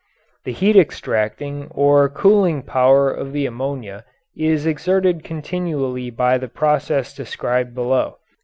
[0.45, 4.03] The heat extracting or cooling power of the ammonia
[4.35, 8.15] is exerted continually by the process described below.